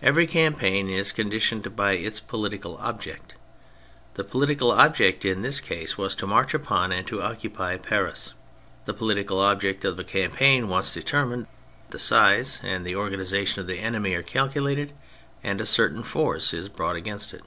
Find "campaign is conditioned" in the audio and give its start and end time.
0.28-1.74